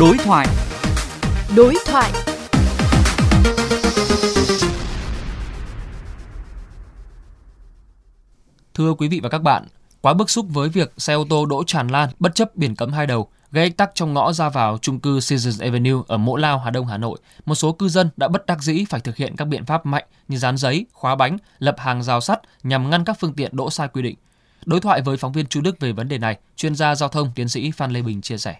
Đối 0.00 0.18
thoại. 0.18 0.46
Đối 1.56 1.74
thoại. 1.86 2.12
Thưa 8.74 8.94
quý 8.94 9.08
vị 9.08 9.20
và 9.22 9.28
các 9.28 9.42
bạn, 9.42 9.66
quá 10.00 10.14
bức 10.14 10.30
xúc 10.30 10.46
với 10.48 10.68
việc 10.68 10.92
xe 10.96 11.14
ô 11.14 11.24
tô 11.30 11.46
đỗ 11.46 11.64
tràn 11.66 11.88
lan 11.88 12.08
bất 12.18 12.34
chấp 12.34 12.56
biển 12.56 12.76
cấm 12.76 12.92
hai 12.92 13.06
đầu, 13.06 13.28
gây 13.50 13.64
ách 13.64 13.76
tắc 13.76 13.90
trong 13.94 14.14
ngõ 14.14 14.32
ra 14.32 14.48
vào 14.48 14.78
trung 14.78 15.00
cư 15.00 15.20
Seasons 15.20 15.62
Avenue 15.62 16.02
ở 16.08 16.16
Mỗ 16.16 16.36
Lao, 16.36 16.58
Hà 16.58 16.70
Đông, 16.70 16.86
Hà 16.86 16.98
Nội. 16.98 17.18
Một 17.46 17.54
số 17.54 17.72
cư 17.72 17.88
dân 17.88 18.10
đã 18.16 18.28
bất 18.28 18.46
đắc 18.46 18.62
dĩ 18.62 18.84
phải 18.88 19.00
thực 19.00 19.16
hiện 19.16 19.36
các 19.36 19.44
biện 19.44 19.64
pháp 19.64 19.86
mạnh 19.86 20.04
như 20.28 20.38
dán 20.38 20.56
giấy, 20.56 20.86
khóa 20.92 21.14
bánh, 21.14 21.36
lập 21.58 21.76
hàng 21.78 22.02
rào 22.02 22.20
sắt 22.20 22.40
nhằm 22.62 22.90
ngăn 22.90 23.04
các 23.04 23.16
phương 23.20 23.34
tiện 23.34 23.56
đỗ 23.56 23.70
sai 23.70 23.88
quy 23.88 24.02
định. 24.02 24.16
Đối 24.66 24.80
thoại 24.80 25.02
với 25.02 25.16
phóng 25.16 25.32
viên 25.32 25.46
Chu 25.46 25.60
Đức 25.60 25.80
về 25.80 25.92
vấn 25.92 26.08
đề 26.08 26.18
này, 26.18 26.38
chuyên 26.56 26.74
gia 26.74 26.94
giao 26.94 27.08
thông 27.08 27.30
tiến 27.34 27.48
sĩ 27.48 27.70
Phan 27.70 27.90
Lê 27.90 28.02
Bình 28.02 28.22
chia 28.22 28.38
sẻ. 28.38 28.56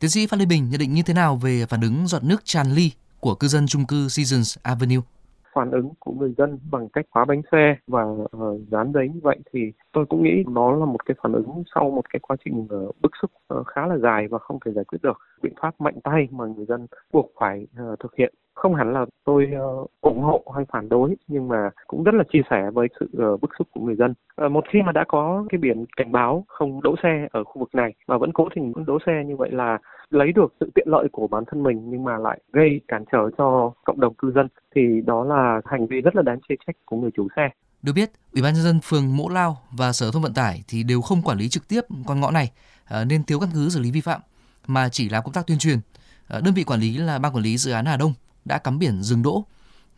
Tiến 0.00 0.10
sĩ 0.10 0.26
Phan 0.26 0.40
Lê 0.40 0.46
Bình 0.46 0.70
nhận 0.70 0.80
định 0.80 0.94
như 0.94 1.02
thế 1.06 1.14
nào 1.14 1.36
về 1.36 1.66
phản 1.68 1.80
ứng 1.80 2.06
giọt 2.06 2.24
nước 2.24 2.44
tràn 2.44 2.66
ly 2.74 2.92
của 3.20 3.34
cư 3.34 3.48
dân 3.48 3.66
trung 3.66 3.86
cư 3.86 4.08
Seasons 4.08 4.58
Avenue? 4.62 5.00
phản 5.56 5.70
ứng 5.70 5.90
của 5.98 6.12
người 6.12 6.34
dân 6.38 6.58
bằng 6.70 6.88
cách 6.88 7.06
khóa 7.10 7.24
bánh 7.24 7.42
xe 7.52 7.76
và 7.86 8.02
uh, 8.02 8.60
dán 8.70 8.92
giấy 8.92 9.08
như 9.08 9.20
vậy 9.22 9.38
thì 9.52 9.60
tôi 9.92 10.06
cũng 10.06 10.22
nghĩ 10.22 10.44
đó 10.54 10.74
là 10.74 10.86
một 10.86 11.06
cái 11.06 11.14
phản 11.22 11.32
ứng 11.32 11.62
sau 11.74 11.90
một 11.90 12.10
cái 12.10 12.20
quá 12.20 12.36
trình 12.44 12.60
uh, 12.60 12.96
bức 13.00 13.12
xúc 13.22 13.30
uh, 13.54 13.66
khá 13.66 13.86
là 13.86 13.98
dài 13.98 14.28
và 14.30 14.38
không 14.38 14.58
thể 14.64 14.72
giải 14.72 14.84
quyết 14.84 14.98
được 15.02 15.18
biện 15.42 15.52
pháp 15.60 15.80
mạnh 15.80 15.98
tay 16.04 16.28
mà 16.30 16.44
người 16.46 16.66
dân 16.66 16.86
buộc 17.12 17.32
phải 17.40 17.66
uh, 17.92 18.00
thực 18.00 18.16
hiện 18.16 18.34
không 18.56 18.74
hẳn 18.74 18.92
là 18.92 19.06
tôi 19.24 19.50
uh, 19.82 19.90
ủng 20.00 20.22
hộ 20.22 20.44
hay 20.56 20.64
phản 20.72 20.88
đối 20.88 21.16
nhưng 21.28 21.48
mà 21.48 21.70
cũng 21.86 22.04
rất 22.04 22.14
là 22.14 22.24
chia 22.32 22.42
sẻ 22.50 22.70
với 22.74 22.88
sự 23.00 23.06
uh, 23.06 23.40
bức 23.40 23.50
xúc 23.58 23.68
của 23.74 23.80
người 23.80 23.96
dân 23.96 24.14
uh, 24.44 24.50
một 24.52 24.64
khi 24.72 24.78
mà 24.86 24.92
đã 24.92 25.04
có 25.08 25.44
cái 25.48 25.58
biển 25.58 25.84
cảnh 25.96 26.12
báo 26.12 26.44
không 26.48 26.82
đỗ 26.82 26.94
xe 27.02 27.28
ở 27.32 27.44
khu 27.44 27.60
vực 27.60 27.74
này 27.74 27.94
mà 28.08 28.18
vẫn 28.18 28.32
cố 28.32 28.48
tình 28.54 28.72
vẫn 28.72 28.84
đỗ 28.84 28.98
xe 29.06 29.12
như 29.26 29.36
vậy 29.36 29.50
là 29.52 29.78
lấy 30.10 30.32
được 30.32 30.54
sự 30.60 30.70
tiện 30.74 30.88
lợi 30.90 31.08
của 31.12 31.26
bản 31.26 31.44
thân 31.46 31.62
mình 31.62 31.90
nhưng 31.90 32.04
mà 32.04 32.18
lại 32.18 32.40
gây 32.52 32.80
cản 32.88 33.04
trở 33.12 33.30
cho 33.38 33.72
cộng 33.84 34.00
đồng 34.00 34.14
cư 34.14 34.32
dân 34.32 34.48
thì 34.74 34.82
đó 35.06 35.24
là 35.24 35.60
hành 35.64 35.86
vi 35.86 36.00
rất 36.00 36.16
là 36.16 36.22
đáng 36.22 36.38
chê 36.48 36.54
trách 36.66 36.76
của 36.84 36.96
người 36.96 37.10
chủ 37.16 37.28
xe. 37.36 37.48
Được 37.82 37.92
biết, 37.96 38.10
Ủy 38.32 38.42
ban 38.42 38.54
nhân 38.54 38.62
dân 38.62 38.80
phường 38.80 39.16
Mỗ 39.16 39.28
Lao 39.28 39.56
và 39.78 39.92
Sở 39.92 40.10
Thông 40.12 40.22
vận 40.22 40.34
tải 40.34 40.62
thì 40.68 40.82
đều 40.82 41.00
không 41.00 41.22
quản 41.22 41.38
lý 41.38 41.48
trực 41.48 41.68
tiếp 41.68 41.80
con 42.06 42.20
ngõ 42.20 42.30
này 42.30 42.50
nên 43.06 43.24
thiếu 43.24 43.40
căn 43.40 43.48
cứ 43.54 43.68
xử 43.68 43.80
lý 43.80 43.90
vi 43.90 44.00
phạm 44.00 44.20
mà 44.66 44.88
chỉ 44.88 45.08
làm 45.08 45.24
công 45.24 45.32
tác 45.32 45.46
tuyên 45.46 45.58
truyền. 45.58 45.78
Đơn 46.28 46.54
vị 46.54 46.64
quản 46.64 46.80
lý 46.80 46.98
là 46.98 47.18
ban 47.18 47.32
quản 47.32 47.44
lý 47.44 47.56
dự 47.56 47.72
án 47.72 47.84
Hà 47.84 47.96
Đông 47.96 48.12
đã 48.46 48.58
cắm 48.58 48.78
biển 48.78 49.02
dừng 49.02 49.22
đỗ. 49.22 49.44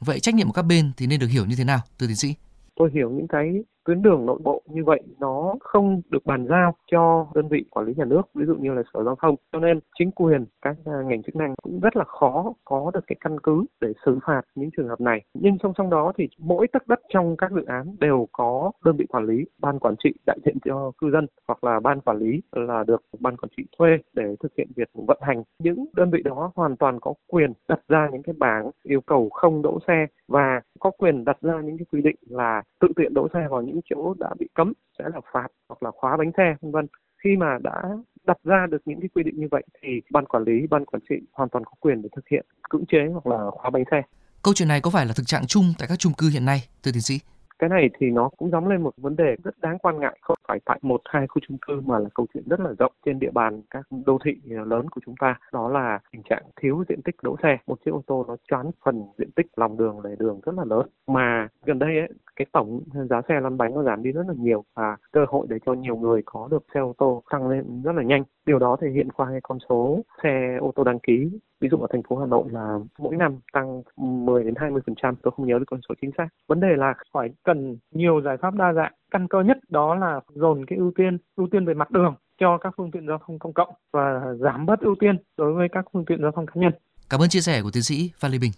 Vậy 0.00 0.20
trách 0.20 0.34
nhiệm 0.34 0.46
của 0.46 0.52
các 0.52 0.62
bên 0.62 0.92
thì 0.96 1.06
nên 1.06 1.20
được 1.20 1.26
hiểu 1.26 1.46
như 1.46 1.56
thế 1.56 1.64
nào, 1.64 1.80
thưa 1.98 2.06
tiến 2.06 2.16
sĩ? 2.16 2.34
Tôi 2.78 2.90
hiểu 2.94 3.10
những 3.10 3.28
cái 3.28 3.64
tuyến 3.84 4.02
đường 4.02 4.26
nội 4.26 4.38
bộ 4.42 4.62
như 4.66 4.84
vậy 4.84 5.00
nó 5.20 5.54
không 5.60 6.00
được 6.10 6.26
bàn 6.26 6.46
giao 6.48 6.74
cho 6.90 7.26
đơn 7.34 7.48
vị 7.48 7.64
quản 7.70 7.86
lý 7.86 7.94
nhà 7.96 8.04
nước, 8.04 8.22
ví 8.34 8.46
dụ 8.46 8.54
như 8.54 8.74
là 8.74 8.82
sở 8.94 9.04
giao 9.04 9.16
thông. 9.22 9.36
Cho 9.52 9.58
nên 9.58 9.80
chính 9.98 10.10
quyền, 10.10 10.44
các 10.62 10.76
à, 10.84 10.92
ngành 11.06 11.22
chức 11.22 11.36
năng 11.36 11.54
cũng 11.62 11.80
rất 11.80 11.96
là 11.96 12.04
khó 12.04 12.52
có 12.64 12.90
được 12.94 13.04
cái 13.06 13.16
căn 13.20 13.40
cứ 13.40 13.64
để 13.80 13.88
xử 14.06 14.18
phạt 14.26 14.42
những 14.54 14.70
trường 14.76 14.88
hợp 14.88 15.00
này. 15.00 15.22
Nhưng 15.34 15.56
song 15.62 15.72
song 15.78 15.90
đó 15.90 16.12
thì 16.18 16.28
mỗi 16.38 16.68
tấc 16.68 16.88
đất 16.88 17.00
trong 17.08 17.36
các 17.36 17.52
dự 17.52 17.64
án 17.64 17.96
đều 18.00 18.28
có 18.32 18.70
đơn 18.84 18.96
vị 18.96 19.06
quản 19.08 19.26
lý, 19.26 19.44
ban 19.58 19.78
quản 19.78 19.94
trị 20.04 20.12
đại 20.26 20.38
diện 20.44 20.56
cho 20.64 20.92
cư 20.98 21.10
dân 21.10 21.26
hoặc 21.48 21.64
là 21.64 21.80
ban 21.80 22.00
quản 22.00 22.18
lý 22.18 22.42
là 22.52 22.84
được 22.86 23.02
ban 23.20 23.36
quản 23.36 23.48
trị 23.56 23.64
thuê 23.78 23.98
để 24.12 24.36
thực 24.40 24.52
hiện 24.56 24.68
việc 24.76 24.88
vận 24.94 25.18
hành. 25.22 25.42
Những 25.58 25.86
đơn 25.96 26.10
vị 26.10 26.22
đó 26.22 26.52
hoàn 26.54 26.76
toàn 26.76 27.00
có 27.00 27.14
quyền 27.26 27.52
đặt 27.68 27.80
ra 27.88 28.08
những 28.12 28.22
cái 28.22 28.34
bảng 28.38 28.70
yêu 28.82 29.00
cầu 29.00 29.28
không 29.28 29.62
đỗ 29.62 29.78
xe 29.86 30.06
và 30.28 30.60
có 30.80 30.90
quyền 30.90 31.24
đặt 31.24 31.36
ra 31.40 31.60
những 31.64 31.78
cái 31.78 31.86
quy 31.92 32.02
định 32.02 32.16
là 32.28 32.62
tự 32.80 32.88
tiện 32.96 33.14
đỗ 33.14 33.28
xe 33.34 33.48
vào 33.50 33.62
những 33.62 33.80
chỗ 33.90 34.14
đã 34.18 34.30
bị 34.38 34.48
cấm, 34.54 34.72
sẽ 34.98 35.04
là 35.14 35.20
phạt 35.32 35.48
hoặc 35.68 35.82
là 35.82 35.90
khóa 35.90 36.16
bánh 36.16 36.30
xe, 36.36 36.56
vân 36.60 36.72
vân. 36.72 36.86
Khi 37.24 37.36
mà 37.36 37.58
đã 37.62 37.82
đặt 38.26 38.38
ra 38.44 38.66
được 38.70 38.82
những 38.84 39.00
cái 39.00 39.08
quy 39.14 39.22
định 39.22 39.40
như 39.40 39.48
vậy 39.50 39.64
thì 39.82 39.88
ban 40.10 40.26
quản 40.26 40.44
lý, 40.44 40.66
ban 40.70 40.84
quản 40.84 41.02
trị 41.08 41.14
hoàn 41.32 41.48
toàn 41.48 41.64
có 41.64 41.72
quyền 41.80 42.02
để 42.02 42.08
thực 42.16 42.28
hiện 42.28 42.46
cưỡng 42.70 42.86
chế 42.86 42.98
hoặc 43.12 43.26
là 43.26 43.50
khóa 43.50 43.70
bánh 43.70 43.84
xe. 43.90 44.02
Câu 44.42 44.54
chuyện 44.54 44.68
này 44.68 44.80
có 44.80 44.90
phải 44.90 45.06
là 45.06 45.12
thực 45.16 45.26
trạng 45.26 45.46
chung 45.46 45.64
tại 45.78 45.88
các 45.88 45.98
chung 45.98 46.12
cư 46.18 46.28
hiện 46.28 46.44
nay, 46.44 46.68
thưa 46.82 46.92
tiến 46.92 47.02
sĩ? 47.02 47.20
Cái 47.58 47.70
này 47.70 47.90
thì 47.98 48.10
nó 48.10 48.28
cũng 48.36 48.50
dóng 48.50 48.68
lên 48.68 48.82
một 48.82 48.92
vấn 48.96 49.16
đề 49.16 49.36
rất 49.44 49.58
đáng 49.60 49.78
quan 49.78 50.00
ngại 50.00 50.18
không 50.20 50.38
phải 50.48 50.60
tại 50.64 50.78
một 50.82 51.00
hai 51.04 51.26
khu 51.26 51.40
chung 51.48 51.58
cư 51.58 51.80
mà 51.80 51.98
là 51.98 52.08
câu 52.14 52.26
chuyện 52.34 52.44
rất 52.46 52.60
là 52.60 52.70
rộng 52.78 52.92
trên 53.06 53.18
địa 53.18 53.30
bàn 53.30 53.62
các 53.70 53.86
đô 54.06 54.18
thị 54.24 54.32
à, 54.50 54.64
lớn 54.66 54.88
của 54.90 55.00
chúng 55.06 55.14
ta. 55.20 55.38
Đó 55.52 55.68
là 55.68 55.98
tình 56.12 56.22
trạng 56.22 56.42
thiếu 56.60 56.84
diện 56.88 57.02
tích 57.02 57.14
đỗ 57.22 57.36
xe. 57.42 57.58
Một 57.66 57.78
chiếc 57.84 57.90
ô 57.90 58.02
tô 58.06 58.24
nó 58.28 58.36
choán 58.50 58.70
phần 58.84 59.04
diện 59.18 59.30
tích 59.30 59.46
lòng 59.56 59.76
đường 59.76 60.00
lề 60.00 60.16
đường 60.18 60.40
rất 60.44 60.54
là 60.54 60.64
lớn. 60.64 60.86
Mà 61.06 61.48
gần 61.64 61.78
đây 61.78 61.98
ấy, 61.98 62.08
cái 62.38 62.46
tổng 62.52 62.82
giá 63.10 63.22
xe 63.28 63.40
lăn 63.40 63.56
bánh 63.56 63.74
nó 63.74 63.82
giảm 63.82 64.02
đi 64.02 64.12
rất 64.12 64.22
là 64.28 64.34
nhiều 64.36 64.64
và 64.76 64.96
cơ 65.12 65.24
hội 65.28 65.46
để 65.50 65.56
cho 65.66 65.72
nhiều 65.72 65.96
người 65.96 66.22
có 66.24 66.48
được 66.50 66.64
xe 66.74 66.80
ô 66.80 66.94
tô 66.98 67.22
tăng 67.30 67.48
lên 67.48 67.82
rất 67.82 67.92
là 67.92 68.02
nhanh. 68.02 68.22
Điều 68.46 68.58
đó 68.58 68.76
thể 68.80 68.88
hiện 68.90 69.12
qua 69.12 69.26
cái 69.30 69.40
con 69.42 69.58
số 69.68 70.00
xe 70.22 70.56
ô 70.60 70.72
tô 70.76 70.84
đăng 70.84 70.98
ký, 70.98 71.30
ví 71.60 71.68
dụ 71.70 71.76
ở 71.76 71.86
thành 71.92 72.02
phố 72.08 72.16
Hà 72.16 72.26
Nội 72.26 72.44
là 72.50 72.78
mỗi 72.98 73.16
năm 73.16 73.38
tăng 73.52 73.82
10 73.96 74.44
đến 74.44 74.54
20 74.56 74.82
phần 74.86 74.94
trăm, 75.02 75.14
tôi 75.22 75.32
không 75.36 75.46
nhớ 75.46 75.58
được 75.58 75.64
con 75.66 75.80
số 75.88 75.94
chính 76.00 76.10
xác. 76.18 76.28
Vấn 76.48 76.60
đề 76.60 76.68
là 76.76 76.94
phải 77.12 77.28
cần 77.44 77.76
nhiều 77.94 78.20
giải 78.24 78.36
pháp 78.36 78.54
đa 78.54 78.72
dạng. 78.72 78.92
Căn 79.10 79.28
cơ 79.28 79.40
nhất 79.40 79.58
đó 79.68 79.94
là 79.94 80.20
dồn 80.34 80.66
cái 80.66 80.78
ưu 80.78 80.92
tiên 80.96 81.18
ưu 81.36 81.48
tiên 81.50 81.64
về 81.64 81.74
mặt 81.74 81.90
đường 81.90 82.14
cho 82.40 82.58
các 82.58 82.74
phương 82.76 82.90
tiện 82.90 83.06
giao 83.06 83.18
thông 83.26 83.38
công 83.38 83.52
cộng 83.52 83.70
và 83.92 84.20
giảm 84.40 84.66
bớt 84.66 84.80
ưu 84.80 84.94
tiên 85.00 85.16
đối 85.36 85.52
với 85.52 85.68
các 85.72 85.84
phương 85.92 86.04
tiện 86.04 86.22
giao 86.22 86.32
thông 86.32 86.46
cá 86.46 86.52
nhân. 86.54 86.72
Cảm 87.10 87.20
ơn 87.20 87.28
chia 87.28 87.40
sẻ 87.40 87.60
của 87.62 87.70
tiến 87.72 87.82
sĩ 87.82 88.10
Phan 88.18 88.30
Lê 88.30 88.38
Bình. 88.38 88.52